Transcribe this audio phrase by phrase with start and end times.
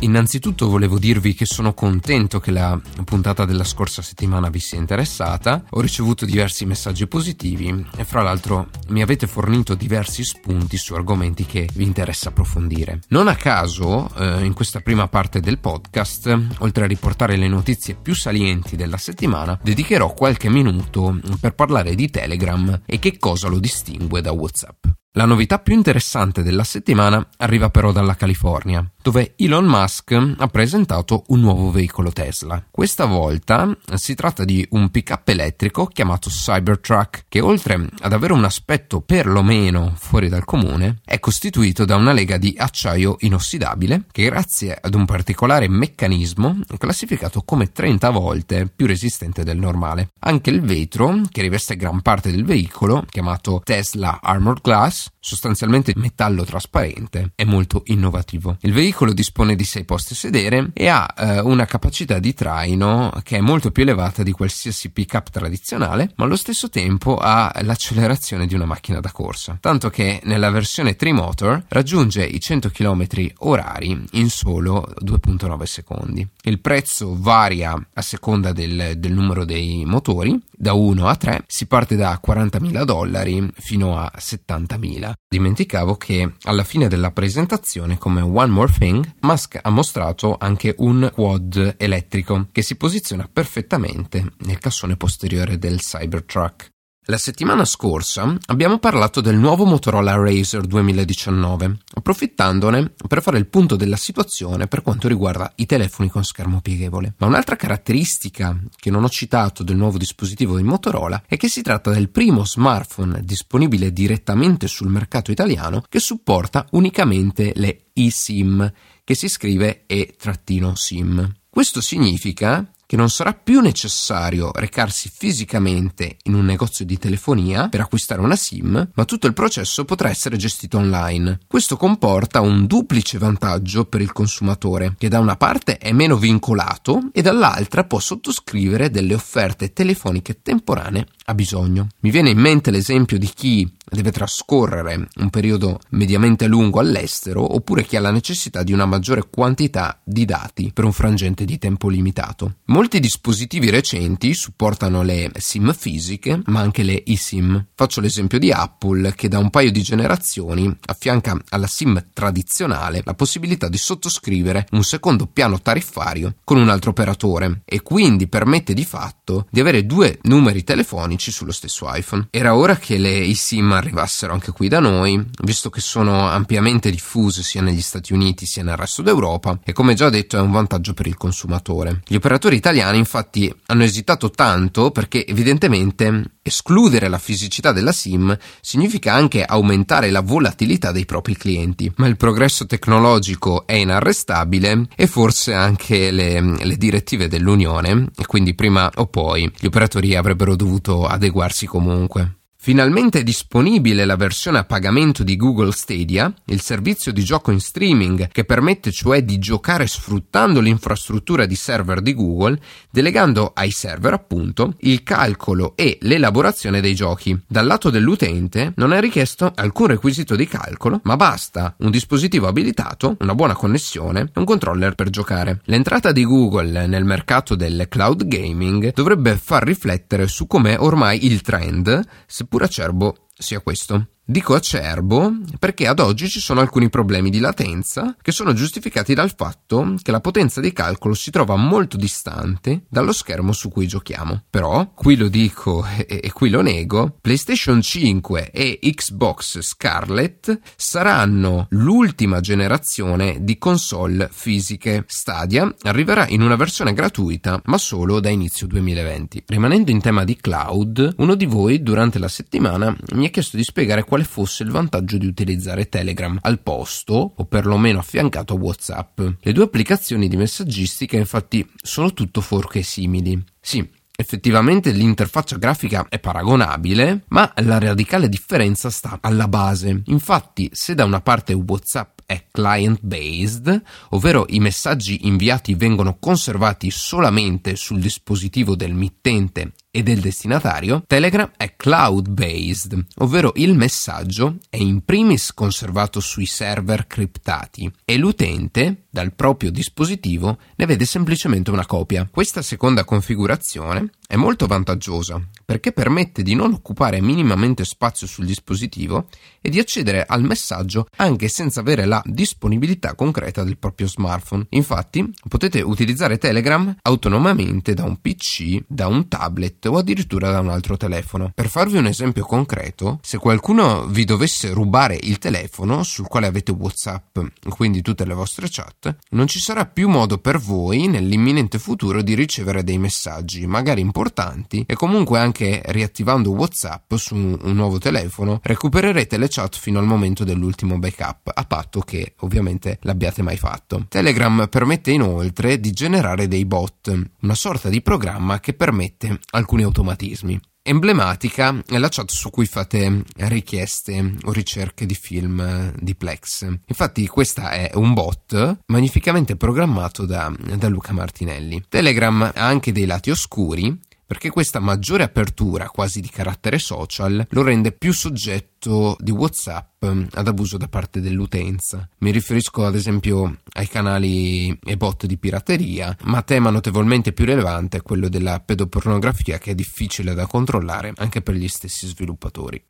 [0.00, 5.64] Innanzitutto volevo dirvi che sono contento che la puntata della scorsa settimana vi sia interessata,
[5.68, 11.44] ho ricevuto diversi messaggi positivi e fra l'altro mi avete fornito diversi spunti su argomenti
[11.46, 13.00] che vi interessa approfondire.
[13.08, 17.96] Non a caso, eh, in questa prima parte del podcast, oltre a riportare le notizie
[18.00, 23.58] più salienti della settimana, dedicherò qualche minuto per parlare di Telegram e che cosa lo
[23.58, 24.84] distingue da WhatsApp.
[25.18, 31.24] La novità più interessante della settimana arriva però dalla California, dove Elon Musk ha presentato
[31.28, 32.62] un nuovo veicolo Tesla.
[32.70, 38.44] Questa volta si tratta di un pick-up elettrico chiamato Cybertruck, che oltre ad avere un
[38.44, 44.76] aspetto perlomeno fuori dal comune, è costituito da una lega di acciaio inossidabile che grazie
[44.78, 50.10] ad un particolare meccanismo è classificato come 30 volte più resistente del normale.
[50.18, 56.44] Anche il vetro, che riveste gran parte del veicolo, chiamato Tesla Armored Glass, sostanzialmente metallo
[56.44, 58.58] trasparente, è molto innovativo.
[58.60, 63.36] Il veicolo dispone di 6 posti sedere e ha eh, una capacità di traino che
[63.36, 68.54] è molto più elevata di qualsiasi pick-up tradizionale, ma allo stesso tempo ha l'accelerazione di
[68.54, 73.06] una macchina da corsa, tanto che nella versione Trimotor raggiunge i 100 km
[73.38, 76.26] orari in solo 2.9 secondi.
[76.42, 81.66] Il prezzo varia a seconda del, del numero dei motori, da 1 a 3 si
[81.66, 85.12] parte da 40.000 dollari fino a 70.000.
[85.28, 88.87] Dimenticavo che alla fine della presentazione, come One More Thing,
[89.20, 95.78] Musk ha mostrato anche un quad elettrico che si posiziona perfettamente nel cassone posteriore del
[95.78, 96.70] Cybertruck.
[97.10, 103.76] La settimana scorsa abbiamo parlato del nuovo Motorola Razer 2019, approfittandone per fare il punto
[103.76, 107.14] della situazione per quanto riguarda i telefoni con schermo pieghevole.
[107.16, 111.62] Ma un'altra caratteristica che non ho citato del nuovo dispositivo di Motorola è che si
[111.62, 118.70] tratta del primo smartphone disponibile direttamente sul mercato italiano che supporta unicamente le eSIM,
[119.02, 121.36] che si scrive E-SIM.
[121.48, 127.80] Questo significa che non sarà più necessario recarsi fisicamente in un negozio di telefonia per
[127.80, 131.40] acquistare una SIM, ma tutto il processo potrà essere gestito online.
[131.46, 137.10] Questo comporta un duplice vantaggio per il consumatore, che da una parte è meno vincolato
[137.12, 141.88] e dall'altra può sottoscrivere delle offerte telefoniche temporanee a bisogno.
[142.00, 147.84] Mi viene in mente l'esempio di chi deve trascorrere un periodo mediamente lungo all'estero oppure
[147.84, 151.88] chi ha la necessità di una maggiore quantità di dati per un frangente di tempo
[151.88, 152.56] limitato.
[152.78, 157.70] Molti dispositivi recenti supportano le SIM fisiche ma anche le eSIM.
[157.74, 163.14] Faccio l'esempio di Apple che da un paio di generazioni affianca alla SIM tradizionale la
[163.14, 168.84] possibilità di sottoscrivere un secondo piano tariffario con un altro operatore e quindi permette di
[168.84, 172.28] fatto di avere due numeri telefonici sullo stesso iPhone.
[172.30, 177.42] Era ora che le eSIM arrivassero anche qui da noi, visto che sono ampiamente diffuse
[177.42, 180.94] sia negli Stati Uniti sia nel resto d'Europa e come già detto è un vantaggio
[180.94, 182.02] per il consumatore.
[182.06, 189.14] Gli operatori italiani infatti hanno esitato tanto perché evidentemente escludere la fisicità della SIM significa
[189.14, 195.54] anche aumentare la volatilità dei propri clienti, ma il progresso tecnologico è inarrestabile e forse
[195.54, 201.66] anche le, le direttive dell'Unione e quindi prima o poi gli operatori avrebbero dovuto adeguarsi
[201.66, 202.37] comunque.
[202.68, 207.60] Finalmente è disponibile la versione a pagamento di Google Stadia, il servizio di gioco in
[207.60, 214.12] streaming che permette cioè di giocare sfruttando l'infrastruttura di server di Google, delegando ai server
[214.12, 217.40] appunto il calcolo e l'elaborazione dei giochi.
[217.46, 223.16] Dal lato dell'utente non è richiesto alcun requisito di calcolo, ma basta un dispositivo abilitato,
[223.20, 225.62] una buona connessione e un controller per giocare.
[225.64, 231.40] L'entrata di Google nel mercato del cloud gaming dovrebbe far riflettere su come ormai il
[231.40, 234.08] trend, seppur acerbo sia questo.
[234.30, 239.32] Dico acerbo perché ad oggi ci sono alcuni problemi di latenza che sono giustificati dal
[239.34, 244.42] fatto che la potenza di calcolo si trova molto distante dallo schermo su cui giochiamo.
[244.50, 251.66] Però, qui lo dico e, e qui lo nego, PlayStation 5 e Xbox Scarlet saranno
[251.70, 255.04] l'ultima generazione di console fisiche.
[255.06, 259.44] Stadia arriverà in una versione gratuita, ma solo da inizio 2020.
[259.46, 263.64] Rimanendo in tema di cloud, uno di voi durante la settimana mi ha chiesto di
[263.64, 268.58] spiegare qual quale fosse il vantaggio di utilizzare Telegram al posto o perlomeno affiancato a
[268.58, 269.20] WhatsApp.
[269.40, 273.42] Le due applicazioni di messaggistica infatti sono tutto fuorché simili.
[273.60, 280.02] Sì, Effettivamente l'interfaccia grafica è paragonabile, ma la radicale differenza sta alla base.
[280.06, 286.90] Infatti, se da una parte WhatsApp è client based, ovvero i messaggi inviati vengono conservati
[286.90, 294.58] solamente sul dispositivo del mittente e del destinatario, Telegram è cloud based, ovvero il messaggio
[294.68, 301.70] è in primis conservato sui server criptati e l'utente dal proprio dispositivo ne vede semplicemente
[301.70, 302.28] una copia.
[302.30, 309.26] Questa seconda configurazione è molto vantaggiosa perché permette di non occupare minimamente spazio sul dispositivo
[309.60, 314.64] e di accedere al messaggio anche senza avere la disponibilità concreta del proprio smartphone.
[314.70, 320.70] Infatti potete utilizzare Telegram autonomamente da un PC, da un tablet o addirittura da un
[320.70, 321.52] altro telefono.
[321.54, 326.72] Per farvi un esempio concreto, se qualcuno vi dovesse rubare il telefono sul quale avete
[326.72, 332.22] WhatsApp, quindi tutte le vostre chat, non ci sarà più modo per voi nell'imminente futuro
[332.22, 338.60] di ricevere dei messaggi, magari importanti e comunque anche riattivando WhatsApp su un nuovo telefono
[338.62, 344.06] recupererete le chat fino al momento dell'ultimo backup, a patto che ovviamente l'abbiate mai fatto.
[344.08, 350.60] Telegram permette inoltre di generare dei bot, una sorta di programma che permette alcuni automatismi.
[350.88, 356.66] Emblematica è la chat su cui fate richieste o ricerche di film di Plex.
[356.86, 361.84] Infatti, questa è un bot magnificamente programmato da, da Luca Martinelli.
[361.90, 367.62] Telegram ha anche dei lati oscuri perché questa maggiore apertura, quasi di carattere social, lo
[367.62, 372.06] rende più soggetto di WhatsApp ad abuso da parte dell'utenza.
[372.18, 377.96] Mi riferisco ad esempio ai canali e bot di pirateria, ma tema notevolmente più rilevante
[377.96, 382.84] è quello della pedopornografia che è difficile da controllare anche per gli stessi sviluppatori.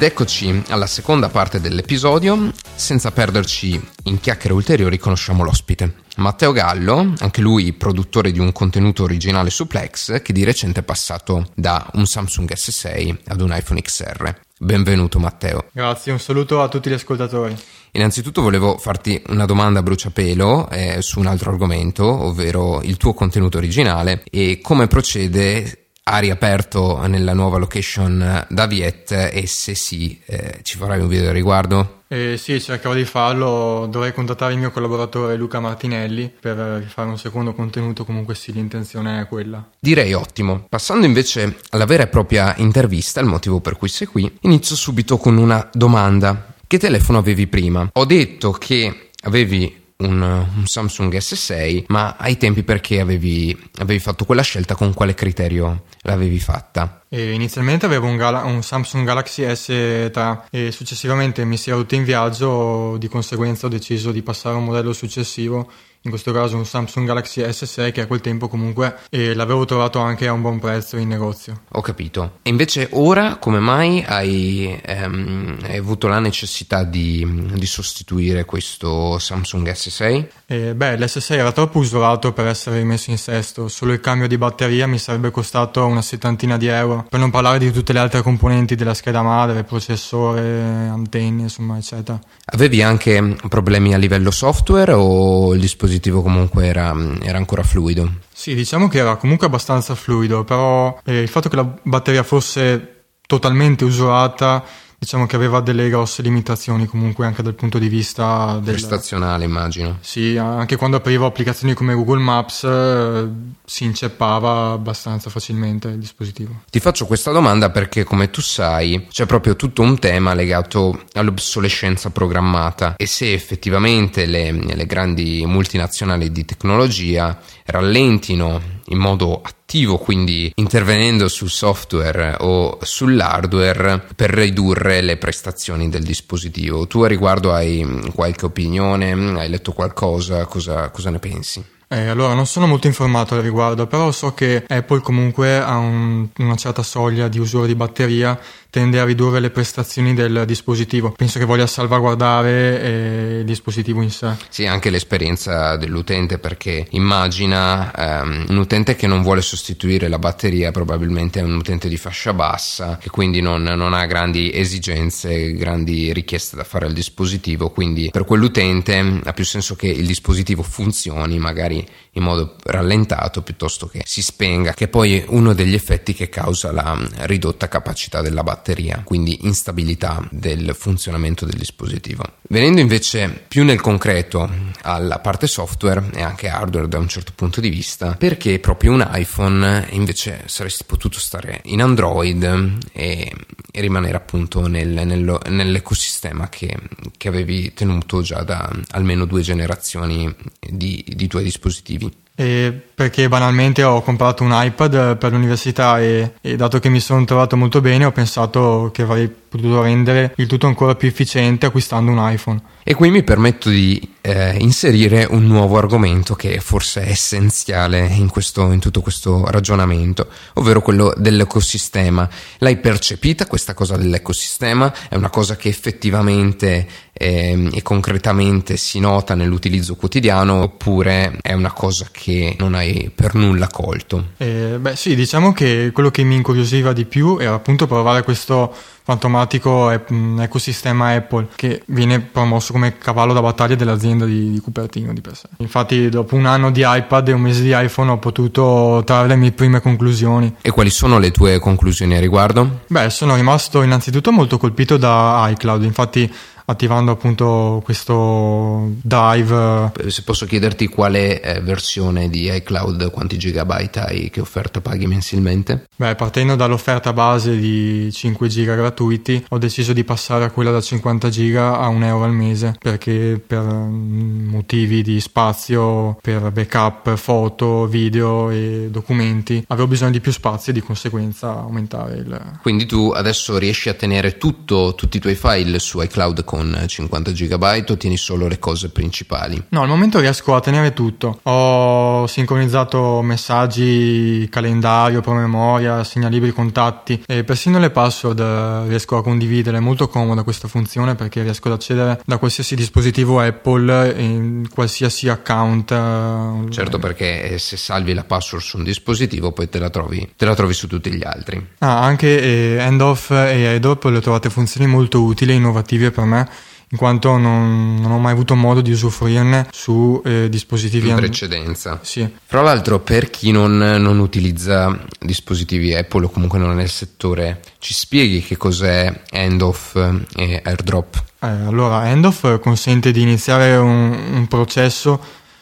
[0.00, 2.52] Ed eccoci alla seconda parte dell'episodio.
[2.74, 5.96] Senza perderci in chiacchiere ulteriori, conosciamo l'ospite.
[6.16, 10.84] Matteo Gallo, anche lui produttore di un contenuto originale su Plex, che di recente è
[10.84, 14.34] passato da un Samsung S6 ad un iPhone XR.
[14.58, 15.66] Benvenuto Matteo.
[15.70, 17.54] Grazie, un saluto a tutti gli ascoltatori.
[17.92, 23.12] Innanzitutto volevo farti una domanda a bruciapelo eh, su un altro argomento, ovvero il tuo
[23.12, 25.79] contenuto originale e come procede
[26.10, 31.30] ha riaperto nella nuova location da Viet e se sì eh, ci farai un video
[31.30, 31.98] a riguardo?
[32.08, 37.16] Eh, sì, cercherò di farlo, dovrei contattare il mio collaboratore Luca Martinelli per fare un
[37.16, 39.64] secondo contenuto, comunque sì, l'intenzione è quella.
[39.78, 40.66] Direi ottimo.
[40.68, 45.18] Passando invece alla vera e propria intervista, il motivo per cui sei qui, inizio subito
[45.18, 46.54] con una domanda.
[46.66, 47.88] Che telefono avevi prima?
[47.92, 54.24] Ho detto che avevi un, un, Samsung S6, ma ai tempi perché avevi, avevi, fatto
[54.24, 57.02] quella scelta, con quale criterio l'avevi fatta?
[57.08, 61.94] E inizialmente avevo un, Gal- un, Samsung Galaxy S3 e successivamente mi si è rotto
[61.94, 65.70] in viaggio, di conseguenza ho deciso di passare a un modello successivo
[66.02, 69.98] in questo caso un Samsung Galaxy S6 che a quel tempo comunque eh, l'avevo trovato
[69.98, 71.62] anche a un buon prezzo in negozio.
[71.72, 72.38] Ho capito.
[72.42, 79.18] E invece ora come mai hai, ehm, hai avuto la necessità di, di, sostituire questo
[79.18, 80.26] Samsung S6?
[80.46, 84.38] Eh, beh, l'S6 era troppo usurato per essere rimesso in sesto, solo il cambio di
[84.38, 88.22] batteria mi sarebbe costato una settantina di euro, per non parlare di tutte le altre
[88.22, 90.40] componenti della scheda madre, processore,
[90.88, 92.18] antenne, insomma, eccetera.
[92.46, 98.08] Avevi anche problemi a livello software o il dispositivo dispositivo comunque era, era ancora fluido.
[98.32, 103.04] Sì, diciamo che era comunque abbastanza fluido, però eh, il fatto che la batteria fosse
[103.26, 104.64] totalmente usurata
[105.00, 108.74] diciamo che aveva delle grosse limitazioni comunque anche dal punto di vista del...
[108.74, 109.96] prestazionale immagino.
[110.02, 113.26] Sì anche quando aprivo applicazioni come Google Maps eh,
[113.64, 116.64] si inceppava abbastanza facilmente il dispositivo.
[116.70, 122.10] Ti faccio questa domanda perché come tu sai c'è proprio tutto un tema legato all'obsolescenza
[122.10, 130.52] programmata e se effettivamente le, le grandi multinazionali di tecnologia rallentino in modo attivo, quindi
[130.54, 136.86] intervenendo sul software o sull'hardware per ridurre le prestazioni del dispositivo.
[136.86, 139.12] Tu a riguardo hai qualche opinione?
[139.12, 140.46] Hai letto qualcosa?
[140.46, 141.64] Cosa, cosa ne pensi?
[141.92, 146.28] Eh, allora, non sono molto informato al riguardo, però so che Apple comunque ha un,
[146.36, 148.38] una certa soglia di usura di batteria
[148.70, 151.10] tende a ridurre le prestazioni del dispositivo.
[151.10, 154.34] Penso che voglia salvaguardare eh, il dispositivo in sé.
[154.48, 160.70] Sì, anche l'esperienza dell'utente perché immagina ehm, un utente che non vuole sostituire la batteria
[160.70, 166.12] probabilmente è un utente di fascia bassa che quindi non, non ha grandi esigenze, grandi
[166.12, 171.38] richieste da fare al dispositivo, quindi per quell'utente ha più senso che il dispositivo funzioni
[171.38, 176.28] magari in modo rallentato piuttosto che si spenga, che è poi uno degli effetti che
[176.28, 182.22] causa la ridotta capacità della batteria, quindi instabilità del funzionamento del dispositivo.
[182.48, 184.50] Venendo invece più nel concreto
[184.82, 189.08] alla parte software e anche hardware da un certo punto di vista, perché proprio un
[189.12, 193.32] iPhone invece saresti potuto stare in Android e,
[193.70, 196.76] e rimanere appunto nel, nel, nell'ecosistema che,
[197.16, 204.02] che, avevi tenuto già da almeno due generazioni di, di tuoi dispositivi perché banalmente ho
[204.02, 208.12] comprato un iPad per l'università e, e, dato che mi sono trovato molto bene ho
[208.12, 212.62] pensato che avrei potuto rendere il tutto ancora più efficiente acquistando un iPhone.
[212.82, 218.28] E qui mi permetto di eh, inserire un nuovo argomento che forse è essenziale in,
[218.28, 222.28] questo, in, tutto questo ragionamento, ovvero quello dell'ecosistema.
[222.58, 224.92] L'hai percepita questa cosa dell'ecosistema?
[225.08, 231.72] È una cosa che effettivamente eh, e concretamente si nota nell'utilizzo quotidiano oppure è una
[231.72, 234.28] cosa che non hai per nulla colto?
[234.36, 238.72] Eh, beh sì, diciamo che quello che mi incuriosiva di più era appunto provare questo
[239.02, 245.20] fantomatico ecosistema Apple che viene promosso come cavallo da battaglia dell'azienda di, di Cupertino di
[245.20, 245.48] per sé.
[245.56, 249.36] Infatti dopo un anno di iPad e un mese di iPhone ho potuto trarre le
[249.36, 250.54] mie prime conclusioni.
[250.60, 252.82] E quali sono le tue conclusioni a riguardo?
[252.86, 256.32] Beh, sono rimasto innanzitutto molto colpito da iCloud, infatti
[256.70, 259.92] attivando appunto questo drive.
[259.96, 265.06] Eh, se posso chiederti quale eh, versione di iCloud, quanti gigabyte hai, che offerta paghi
[265.06, 265.88] mensilmente?
[265.96, 270.80] Beh, partendo dall'offerta base di 5 giga gratuiti, ho deciso di passare a quella da
[270.80, 277.16] 50 giga a un euro al mese perché per mm, motivi di spazio, per backup,
[277.16, 282.58] foto, video e documenti, avevo bisogno di più spazio e di conseguenza aumentare il...
[282.62, 286.84] Quindi tu adesso riesci a tenere tutto, tutti i tuoi file su iCloud con con
[286.86, 289.62] 50 GB o tieni solo le cose principali?
[289.70, 291.40] No, al momento riesco a tenere tutto.
[291.44, 299.78] Ho sincronizzato messaggi, calendario, promemoria, segnalibri, contatti e persino le password eh, riesco a condividere.
[299.78, 305.28] È molto comoda questa funzione perché riesco ad accedere da qualsiasi dispositivo Apple in qualsiasi
[305.28, 305.90] account.
[305.90, 310.44] Eh, certo, perché se salvi la password su un dispositivo poi te la trovi, te
[310.44, 311.68] la trovi su tutti gli altri.
[311.78, 316.24] Ah, anche eh, Endoff e AirDrop le ho trovate funzioni molto utili e innovative per
[316.24, 316.48] me
[316.92, 322.00] in quanto non, non, ho mai avuto modo di usufruirne su eh, dispositivi in precedenza.
[322.02, 322.28] Sì.
[322.44, 327.60] Fra l'altro, per chi non, non, utilizza dispositivi Apple o comunque non è nel settore,
[327.78, 329.94] ci spieghi che cos'è handoff
[330.34, 331.22] e airdrop?
[331.40, 335.20] Eh, allora, handoff consente di iniziare un, un processo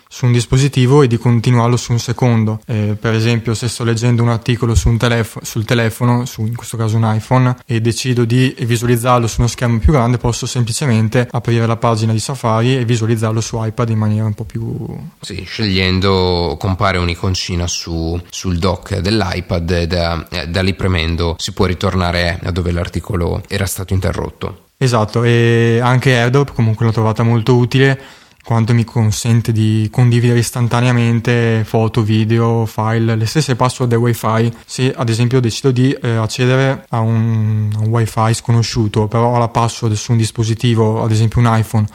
[0.08, 2.60] su un dispositivo e di continuarlo su un secondo.
[2.66, 6.56] Eh, per esempio, se sto leggendo un articolo su un telefo- sul telefono, su in
[6.56, 11.28] questo caso un iPhone, e decido di visualizzarlo su uno schermo più grande, posso semplicemente
[11.30, 14.76] aprire la pagina di Safari e visualizzarlo su iPad in maniera un po' più.
[15.20, 21.52] Sì, scegliendo compare un'iconcina su, sul dock dell'iPad e da, eh, da lì premendo si
[21.52, 24.66] può ritornare a dove l'articolo era stato interrotto.
[24.80, 28.00] Esatto, e anche AirDrop comunque l'ho trovata molto utile
[28.48, 34.50] quanto mi consente di condividere istantaneamente foto, video, file, le stesse password del wifi.
[34.64, 39.48] Se ad esempio decido di eh, accedere a un, un wifi sconosciuto, però ho la
[39.48, 41.86] password su un dispositivo, ad esempio un iPhone,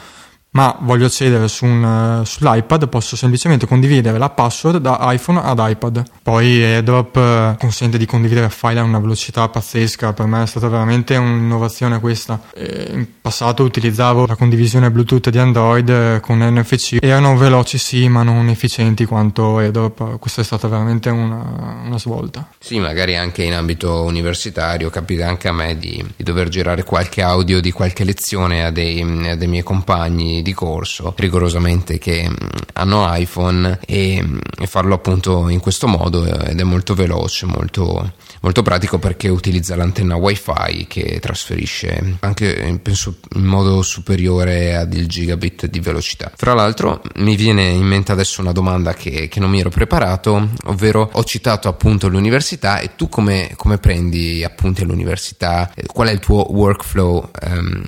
[0.54, 5.58] ma voglio accedere su un, uh, sull'iPad, posso semplicemente condividere la password da iPhone ad
[5.60, 6.02] iPad.
[6.22, 10.68] Poi AirDrop uh, consente di condividere file a una velocità pazzesca, per me è stata
[10.68, 12.40] veramente un'innovazione questa.
[12.54, 18.08] E in passato utilizzavo la condivisione Bluetooth di Android uh, con NFC, erano veloci sì,
[18.08, 22.48] ma non efficienti quanto AirDrop, questa è stata veramente una, una svolta.
[22.60, 27.22] Sì, magari anche in ambito universitario, capita anche a me di, di dover girare qualche
[27.22, 32.34] audio di qualche lezione a dei, a dei miei compagni di corso rigorosamente che mm,
[32.74, 37.46] hanno iPhone e, mm, e farlo appunto in questo modo eh, ed è molto veloce,
[37.46, 44.92] molto, molto pratico perché utilizza l'antenna wifi che trasferisce anche penso in modo superiore ad
[44.92, 46.30] il gigabit di velocità.
[46.36, 50.50] Fra l'altro mi viene in mente adesso una domanda che, che non mi ero preparato,
[50.66, 55.72] ovvero ho citato appunto l'università e tu come, come prendi appunti all'università?
[55.86, 57.84] Qual è il tuo workflow ehm,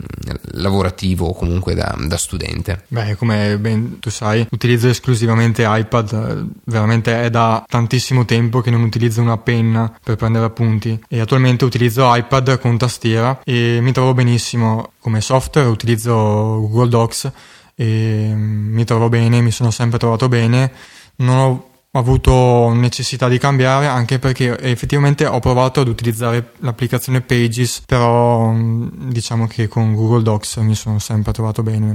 [0.53, 2.46] lavorativo comunque da, da studente?
[2.47, 2.85] Studente?
[2.88, 8.83] Beh, come ben tu sai, utilizzo esclusivamente iPad, veramente è da tantissimo tempo che non
[8.83, 14.15] utilizzo una penna per prendere appunti e attualmente utilizzo iPad con tastiera e mi trovo
[14.15, 17.33] benissimo come software, utilizzo Google Docs
[17.75, 20.73] e mi trovo bene, mi sono sempre trovato bene.
[21.17, 27.23] Non ho ho avuto necessità di cambiare anche perché effettivamente ho provato ad utilizzare l'applicazione
[27.23, 31.87] Pages, però diciamo che con Google Docs mi sono sempre trovato bene,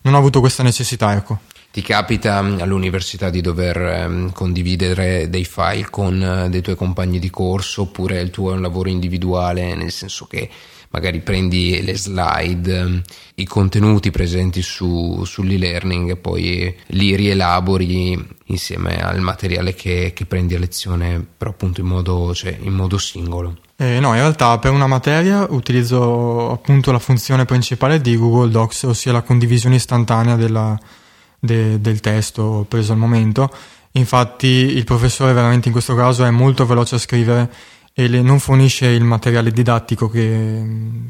[0.00, 1.38] non, ho avuto questa necessità, ecco.
[1.70, 7.28] Ti capita all'università di dover ehm, condividere dei file con eh, dei tuoi compagni di
[7.30, 10.48] corso oppure il tuo è un lavoro individuale, nel senso che
[10.90, 13.02] magari prendi le slide, ehm,
[13.34, 20.54] i contenuti presenti su, sull'e-learning e poi li rielabori insieme al materiale che, che prendi
[20.54, 23.58] a lezione, però appunto in modo, cioè, in modo singolo.
[23.76, 28.84] Eh, no, in realtà per una materia utilizzo appunto la funzione principale di Google Docs,
[28.84, 30.76] ossia la condivisione istantanea della,
[31.38, 33.50] de, del testo preso al momento.
[33.92, 37.50] Infatti il professore veramente in questo caso è molto veloce a scrivere
[37.98, 40.62] e le, non fornisce il materiale didattico che,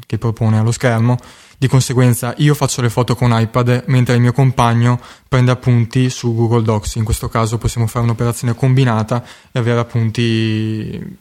[0.07, 1.17] che, propone allo schermo.
[1.55, 6.33] Di conseguenza io faccio le foto con iPad mentre il mio compagno prende appunti su
[6.33, 6.95] Google Docs.
[6.95, 10.21] In questo caso possiamo fare un'operazione combinata e avere appunti,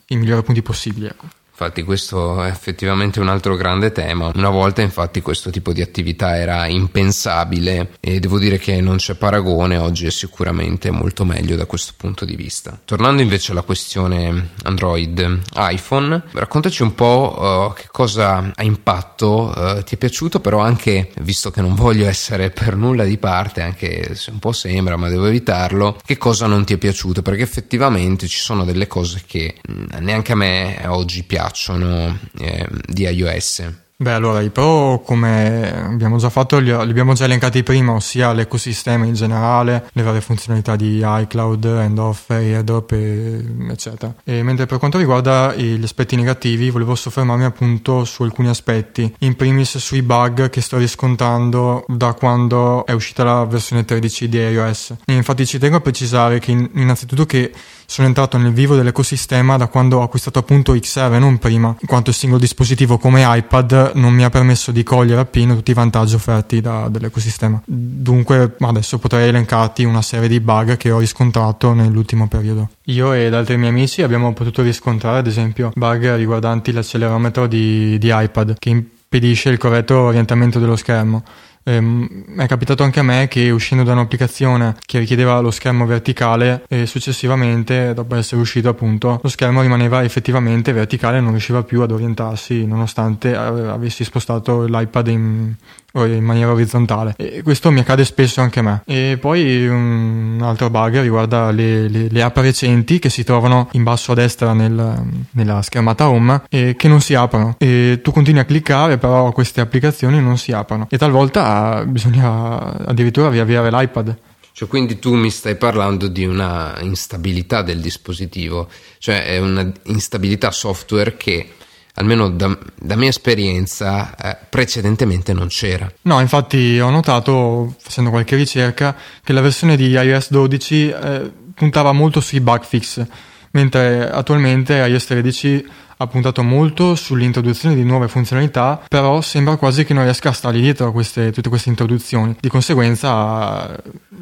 [0.07, 1.05] i migliori appunti possibili.
[1.05, 1.27] Ecco.
[1.61, 4.31] Infatti questo è effettivamente un altro grande tema.
[4.33, 9.17] Una volta infatti questo tipo di attività era impensabile e devo dire che non c'è
[9.17, 12.81] paragone, oggi è sicuramente molto meglio da questo punto di vista.
[12.85, 19.83] Tornando invece alla questione Android iPhone, raccontaci un po' uh, che cosa ha impatto, uh,
[19.83, 24.15] ti è piaciuto però anche, visto che non voglio essere per nulla di parte, anche
[24.15, 28.29] se un po' sembra ma devo evitarlo, che cosa non ti è piaciuto perché effettivamente
[28.29, 33.05] ci sono delle cose che mh, mm, neanche a me oggi piacciono piacciono eh, di
[33.05, 33.87] iOS.
[34.01, 39.05] Beh, allora i pro, come abbiamo già fatto, li, abbiamo già elencati prima, ossia l'ecosistema
[39.07, 44.15] in generale, le varie funzionalità di iCloud, end-off, AirDrop, e, eccetera.
[44.23, 49.35] E mentre per quanto riguarda gli aspetti negativi, volevo soffermarmi appunto su alcuni aspetti, in
[49.35, 54.95] primis sui bug che sto riscontrando da quando è uscita la versione 13 di iOS.
[55.07, 57.53] E infatti ci tengo a precisare che innanzitutto che
[57.91, 61.87] sono entrato nel vivo dell'ecosistema da quando ho acquistato appunto XR e non prima, in
[61.87, 65.75] quanto il singolo dispositivo come iPad non mi ha permesso di cogliere appieno tutti i
[65.75, 67.63] vantaggi offerti da, dall'ecosistema.
[67.65, 72.69] Dunque adesso potrei elencarti una serie di bug che ho riscontrato nell'ultimo periodo.
[72.85, 78.11] Io ed altri miei amici abbiamo potuto riscontrare ad esempio bug riguardanti l'accelerometro di, di
[78.13, 81.25] iPad che impedisce il corretto orientamento dello schermo
[81.69, 86.65] Ehm, è capitato anche a me che uscendo da un'applicazione che richiedeva lo schermo verticale
[86.67, 91.83] e successivamente, dopo essere uscito appunto, lo schermo rimaneva effettivamente verticale e non riusciva più
[91.83, 95.55] ad orientarsi nonostante avessi spostato l'iPad in,
[95.95, 97.15] in maniera orizzontale.
[97.17, 98.83] E questo mi accade spesso anche a me.
[98.87, 103.83] E poi un altro bug riguarda le, le, le app recenti che si trovano in
[103.83, 107.57] basso a destra nel, nella schermata home e che non si aprono.
[107.59, 110.87] E tu continui a cliccare però queste applicazioni non si aprono.
[110.91, 114.17] E talvolta bisogna addirittura riavviare l'iPad.
[114.59, 120.51] Cioè, quindi tu mi stai parlando di una instabilità del dispositivo, cioè è una instabilità
[120.51, 121.51] software che
[121.99, 125.91] almeno da, da mia esperienza, eh, precedentemente non c'era.
[126.03, 131.93] No, infatti ho notato, facendo qualche ricerca, che la versione di iOS 12 eh, puntava
[131.93, 133.05] molto sui bug fix,
[133.53, 135.67] mentre attualmente iOS 13
[136.01, 140.61] ha puntato molto sull'introduzione di nuove funzionalità, però sembra quasi che non riesca a stargli
[140.61, 142.37] dietro a queste, tutte queste introduzioni.
[142.39, 143.77] Di conseguenza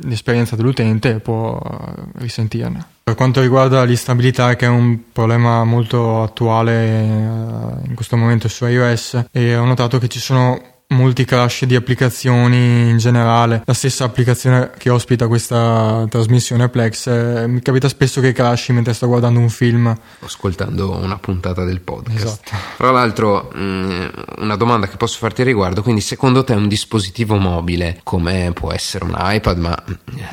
[0.05, 1.61] l'esperienza dell'utente può
[2.15, 2.95] risentirne.
[3.07, 8.67] Per quanto riguarda l'instabilità, che è un problema molto attuale eh, in questo momento su
[8.67, 13.63] iOS, ho notato che ci sono molti crash di applicazioni in generale.
[13.65, 18.93] La stessa applicazione che ospita questa trasmissione Plex eh, mi capita spesso che crashi mentre
[18.93, 19.93] sto guardando un film.
[20.21, 22.17] Ascoltando una puntata del podcast.
[22.17, 22.53] Esatto.
[22.77, 24.07] Tra l'altro, mh, mm,
[24.39, 28.73] una domanda che posso farti a riguardo, quindi secondo te un dispositivo mobile, come può
[28.73, 29.85] essere un iPad, ma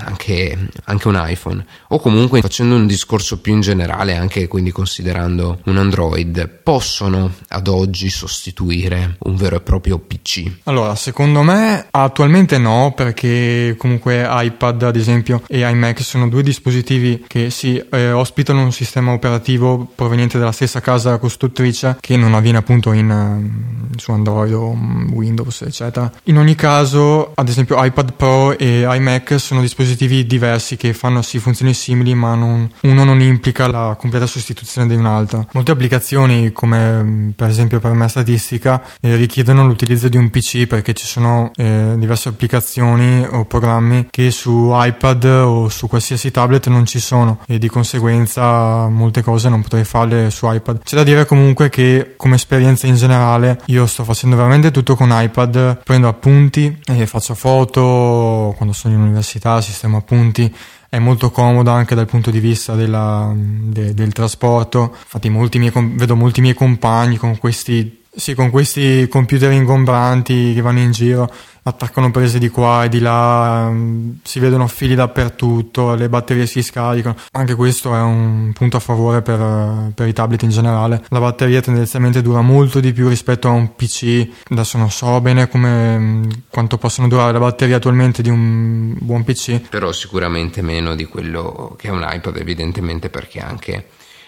[0.06, 5.62] anche, anche un iPhone, o comunque facendo un discorso più in generale, anche quindi considerando
[5.66, 10.43] un Android, possono ad oggi sostituire un vero e proprio PC?
[10.64, 17.26] Allora, secondo me attualmente no, perché comunque iPad ad esempio e iMac sono due dispositivi
[17.28, 22.58] che si eh, ospitano un sistema operativo proveniente dalla stessa casa costruttrice che non avviene
[22.58, 24.78] appunto in, uh, su Android o
[25.12, 26.12] Windows, eccetera.
[26.26, 31.40] In ogni caso, ad esempio iPad Pro e iMac sono dispositivi diversi che fanno sì
[31.40, 35.48] funzioni simili, ma non, uno non implica la completa sostituzione di un altro.
[35.54, 40.94] Molte applicazioni, come per esempio per me statistica, eh, richiedono l'utilizzo di un PC perché
[40.94, 46.88] ci sono eh, diverse applicazioni o programmi che su iPad o su qualsiasi tablet non
[46.88, 50.82] ci sono e di conseguenza molte cose non potrei farle su iPad.
[50.84, 55.10] C'è da dire comunque che come esperienza in generale io sto facendo veramente tutto con
[55.12, 60.54] iPad, prendo appunti e faccio foto quando sono in università, sistemo appunti
[60.90, 64.96] è molto comoda anche dal punto di vista della, de, del trasporto.
[65.02, 70.62] Infatti molti miei, vedo molti miei compagni con questi Sì, con questi computer ingombranti che
[70.62, 71.28] vanno in giro,
[71.64, 76.62] attaccano prese di qua e di là, mm, si vedono fili dappertutto, le batterie si
[76.62, 77.16] scaricano.
[77.32, 81.04] Anche questo è un punto a favore per, per i tablet in generale.
[81.10, 84.28] La batteria tendenzialmente dura molto di più rispetto a un PC.
[84.50, 89.24] Adesso non so bene come, mm, quanto possono durare la batteria attualmente di un buon
[89.24, 89.70] PC.
[89.70, 93.86] Però sicuramente meno di quello che è un iPad, evidentemente perché anche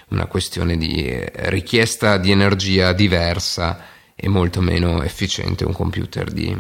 [0.09, 3.79] una questione di eh, richiesta di energia diversa
[4.15, 6.55] e molto meno efficiente un computer di,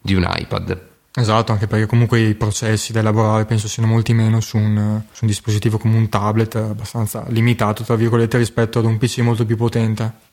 [0.00, 0.90] di un iPad.
[1.14, 5.24] Esatto, anche perché comunque i processi da elaborare penso siano molti meno su un, su
[5.24, 9.56] un dispositivo come un tablet abbastanza limitato, tra virgolette, rispetto ad un PC molto più
[9.56, 10.30] potente.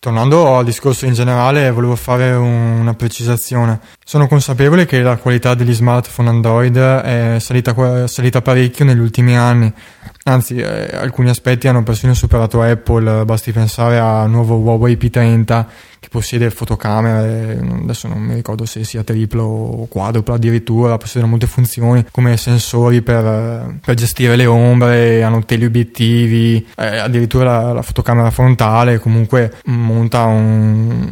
[0.00, 3.78] Tornando al discorso in generale, volevo fare una precisazione.
[4.02, 9.70] Sono consapevole che la qualità degli smartphone Android è salita, salita parecchio negli ultimi anni,
[10.24, 15.64] anzi eh, alcuni aspetti hanno persino superato Apple, basti pensare al nuovo Huawei P30
[16.00, 21.46] che possiede fotocamere, adesso non mi ricordo se sia triplo o quadruplo addirittura, possiede molte
[21.46, 28.30] funzioni come sensori per, per gestire le ombre, hanno teleobiettivi, eh, addirittura la, la, fotocamera
[28.30, 31.08] frontale, comunque monta un,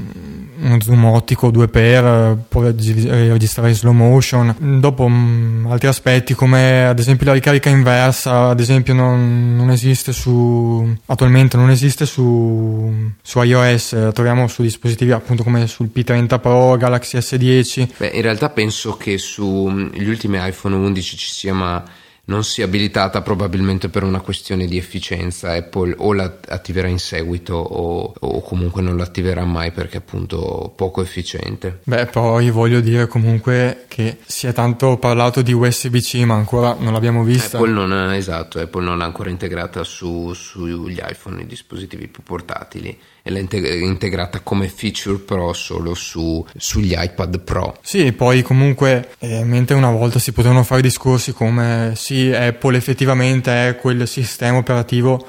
[0.61, 4.55] uno zoom ottico 2x, può registrare in slow motion.
[4.81, 10.13] Dopo mh, altri aspetti come ad esempio la ricarica inversa, ad esempio non, non esiste
[10.13, 16.41] su attualmente non esiste su, su iOS, la troviamo su dispositivi appunto come sul P30
[16.41, 17.89] Pro, Galaxy S10.
[17.97, 21.83] Beh, in realtà penso che sugli ultimi iPhone 11 ci sia ma
[22.29, 25.53] non sia abilitata probabilmente per una questione di efficienza.
[25.53, 30.73] Apple o la attiverà in seguito o, o comunque non l'attiverà mai perché è appunto
[30.77, 31.81] poco efficiente.
[31.85, 36.93] Beh, poi voglio dire comunque che si è tanto parlato di USB-C ma ancora non
[36.93, 37.57] l'abbiamo vista.
[37.57, 42.23] Apple non ha, esatto, Apple non l'ha ancora integrata su, sugli iPhone, i dispositivi più
[42.23, 42.97] portatili
[43.29, 43.41] e l'ha
[43.85, 47.77] integrata come feature pro solo su, sugli iPad Pro.
[47.83, 53.69] Sì, poi comunque, eh, mentre una volta si potevano fare discorsi come sì, Apple effettivamente
[53.69, 55.27] è quel sistema operativo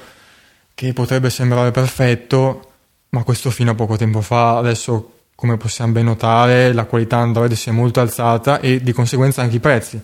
[0.74, 2.70] che potrebbe sembrare perfetto,
[3.10, 7.52] ma questo fino a poco tempo fa, adesso come possiamo ben notare la qualità Android
[7.52, 10.00] si è molto alzata e di conseguenza anche i prezzi,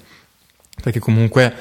[0.82, 1.54] perché comunque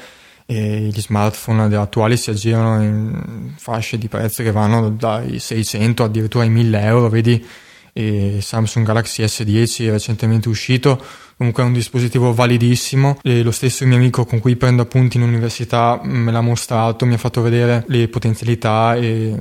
[0.46, 6.44] e gli smartphone attuali si aggirano in fasce di prezzo che vanno dai 600 addirittura
[6.44, 7.44] ai 1000 euro, vedi
[7.92, 11.02] e Samsung Galaxy S10 recentemente uscito,
[11.38, 15.22] comunque è un dispositivo validissimo e lo stesso mio amico con cui prendo appunti in
[15.22, 19.34] università me l'ha mostrato, mi ha fatto vedere le potenzialità e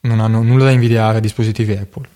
[0.00, 2.06] non hanno nulla da invidiare ai dispositivi Apple.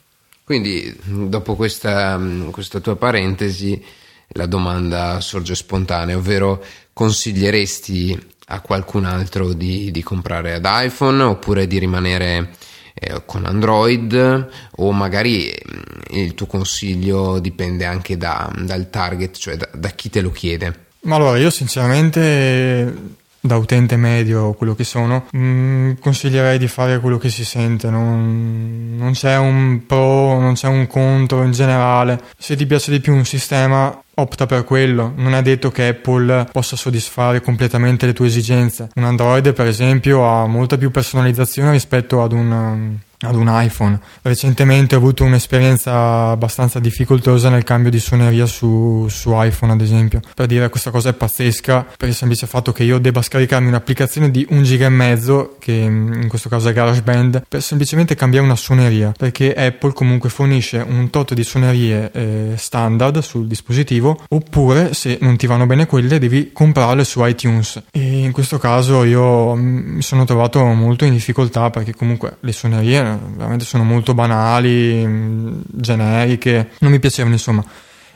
[0.45, 3.83] Quindi dopo questa, questa tua parentesi
[4.29, 11.67] la domanda sorge spontanea, ovvero consiglieresti a qualcun altro di, di comprare ad iPhone oppure
[11.67, 12.51] di rimanere
[12.95, 19.57] eh, con Android o magari mm, il tuo consiglio dipende anche da, dal target, cioè
[19.57, 20.85] da, da chi te lo chiede.
[21.01, 22.95] Ma allora io sinceramente
[23.47, 27.91] da utente medio quello che sono, mh, mm, consiglierei di fare quello che si sente,
[27.91, 32.21] non, non, c'è un pro, non c'è un contro in generale.
[32.37, 35.13] Se ti piace di più un sistema, opta per quello.
[35.17, 38.91] Non è detto che Apple possa soddisfare completamente le tue esigenze.
[38.95, 43.99] Un Android, per esempio, ha molta più personalizzazione rispetto ad un ad un iPhone.
[44.23, 50.21] Recentemente ho avuto un'esperienza abbastanza difficoltosa nel cambio di suoneria su, su, iPhone, ad esempio.
[50.35, 54.31] Per dire questa cosa è pazzesca per il semplice fatto che io debba scaricarmi un'applicazione
[54.31, 58.45] di un giga e mezzo, che mm, in questo caso è GarageBand, per semplicemente cambiare
[58.45, 64.95] una suoneria, perché Apple comunque fornisce un tot di suonerie eh, standard sul dispositivo, oppure
[64.95, 67.83] se non ti vanno bene quelle devi comprarle su iTunes.
[67.91, 72.53] E in questo caso io mm, mi sono trovato molto in difficoltà perché comunque le
[72.53, 77.65] suonerie veramente sono molto banali, mm, generiche, non mi piacevano insomma.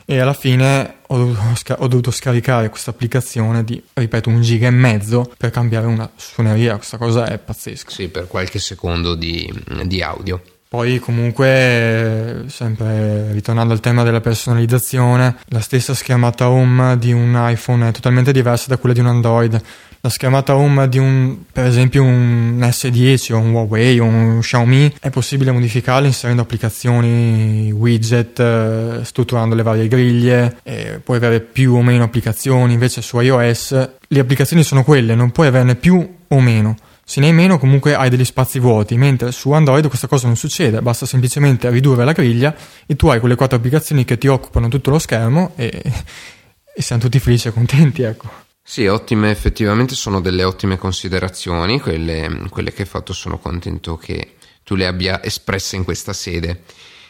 [0.05, 4.71] E alla fine ho dovuto, ho dovuto scaricare questa applicazione di, ripeto, un giga e
[4.71, 6.75] mezzo per cambiare una suoneria.
[6.75, 7.91] Questa cosa è pazzesca.
[7.91, 9.49] Sì, per qualche secondo di,
[9.85, 10.41] di audio.
[10.71, 17.89] Poi comunque, sempre ritornando al tema della personalizzazione, la stessa schermata home di un iPhone
[17.89, 19.61] è totalmente diversa da quella di un Android
[20.03, 24.95] la schermata home di un, per esempio un S10 o un Huawei o un Xiaomi
[24.99, 30.57] è possibile modificarla inserendo applicazioni, widget, eh, strutturando le varie griglie,
[31.03, 35.47] puoi avere più o meno applicazioni, invece su iOS le applicazioni sono quelle, non puoi
[35.47, 36.75] averne più o meno.
[37.03, 40.35] Se ne hai meno comunque hai degli spazi vuoti, mentre su Android questa cosa non
[40.35, 44.67] succede, basta semplicemente ridurre la griglia e tu hai quelle quattro applicazioni che ti occupano
[44.67, 45.81] tutto lo schermo e,
[46.73, 48.49] e siamo tutti felici e contenti, ecco.
[48.63, 54.35] Sì, ottime, effettivamente sono delle ottime considerazioni, quelle, quelle che hai fatto, sono contento che
[54.63, 56.63] tu le abbia espresse in questa sede.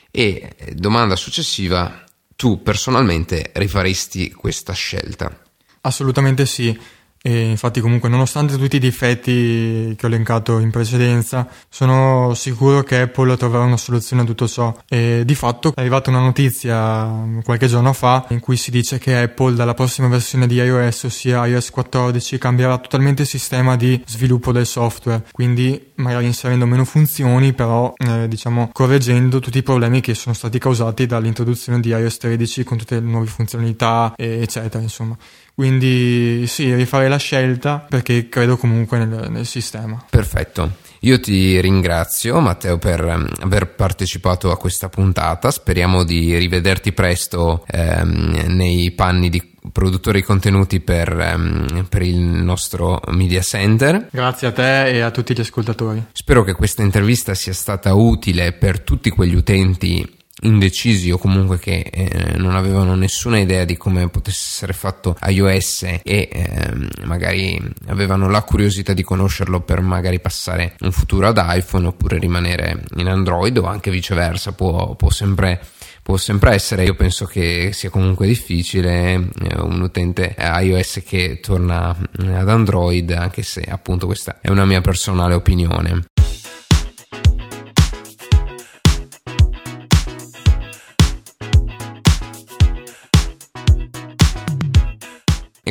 [0.10, 2.04] E eh, domanda successiva,
[2.36, 5.40] tu personalmente rifaresti questa scelta?
[5.82, 6.76] Assolutamente sì.
[7.24, 13.02] E infatti comunque nonostante tutti i difetti che ho elencato in precedenza sono sicuro che
[13.02, 14.76] Apple troverà una soluzione a tutto ciò.
[14.88, 19.16] E di fatto è arrivata una notizia qualche giorno fa in cui si dice che
[19.18, 24.52] Apple dalla prossima versione di iOS ossia iOS 14 cambierà totalmente il sistema di sviluppo
[24.52, 25.24] del software.
[25.32, 30.58] Quindi magari inserendo meno funzioni però eh, diciamo correggendo tutti i problemi che sono stati
[30.58, 35.16] causati dall'introduzione di iOS 13 con tutte le nuove funzionalità eccetera insomma
[35.62, 40.04] quindi sì, rifare la scelta perché credo comunque nel, nel sistema.
[40.10, 40.78] Perfetto.
[41.02, 47.64] Io ti ringrazio Matteo per um, aver partecipato a questa puntata, speriamo di rivederti presto
[47.72, 54.08] um, nei panni di produttori di contenuti per, um, per, il nostro media center.
[54.10, 56.04] Grazie a te e a tutti gli ascoltatori.
[56.12, 61.80] Spero che questa intervista sia stata utile per tutti quegli utenti indecisi o comunque che
[61.92, 66.74] eh, non avevano nessuna idea di come potesse essere fatto iOS e eh,
[67.04, 72.84] magari avevano la curiosità di conoscerlo per magari passare un futuro ad iPhone oppure rimanere
[72.96, 75.60] in Android o anche viceversa può, può sempre
[76.04, 81.90] può sempre essere, io penso che sia comunque difficile eh, un utente iOS che torna
[81.90, 86.06] ad Android, anche se appunto questa è una mia personale opinione.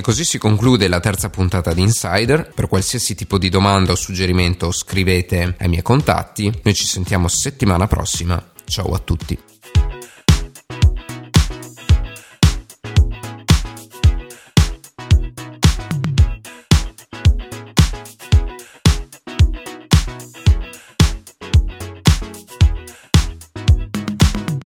[0.00, 2.52] E così si conclude la terza puntata di Insider.
[2.54, 6.50] Per qualsiasi tipo di domanda o suggerimento scrivete ai miei contatti.
[6.62, 8.42] Noi ci sentiamo settimana prossima.
[8.64, 9.38] Ciao a tutti.